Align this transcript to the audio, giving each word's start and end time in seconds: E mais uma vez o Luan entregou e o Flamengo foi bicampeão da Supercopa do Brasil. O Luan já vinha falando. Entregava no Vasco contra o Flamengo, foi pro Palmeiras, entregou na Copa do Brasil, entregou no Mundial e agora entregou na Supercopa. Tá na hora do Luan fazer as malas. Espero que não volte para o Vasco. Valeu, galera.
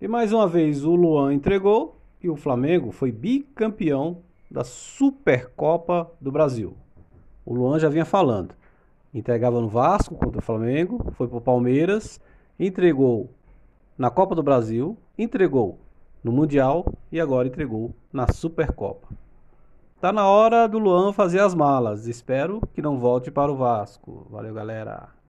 E 0.00 0.08
mais 0.08 0.32
uma 0.32 0.48
vez 0.48 0.82
o 0.82 0.94
Luan 0.94 1.34
entregou 1.34 2.00
e 2.22 2.30
o 2.30 2.34
Flamengo 2.34 2.90
foi 2.90 3.12
bicampeão 3.12 4.22
da 4.50 4.64
Supercopa 4.64 6.10
do 6.18 6.32
Brasil. 6.32 6.74
O 7.44 7.52
Luan 7.52 7.78
já 7.78 7.90
vinha 7.90 8.06
falando. 8.06 8.54
Entregava 9.12 9.60
no 9.60 9.68
Vasco 9.68 10.14
contra 10.14 10.38
o 10.38 10.42
Flamengo, 10.42 11.12
foi 11.12 11.28
pro 11.28 11.38
Palmeiras, 11.38 12.18
entregou 12.58 13.28
na 13.98 14.08
Copa 14.08 14.34
do 14.34 14.42
Brasil, 14.42 14.96
entregou 15.18 15.78
no 16.24 16.32
Mundial 16.32 16.86
e 17.12 17.20
agora 17.20 17.48
entregou 17.48 17.94
na 18.10 18.32
Supercopa. 18.32 19.06
Tá 20.00 20.10
na 20.10 20.26
hora 20.26 20.66
do 20.66 20.78
Luan 20.78 21.12
fazer 21.12 21.40
as 21.40 21.54
malas. 21.54 22.06
Espero 22.06 22.62
que 22.72 22.80
não 22.80 22.98
volte 22.98 23.30
para 23.30 23.52
o 23.52 23.56
Vasco. 23.56 24.26
Valeu, 24.30 24.54
galera. 24.54 25.19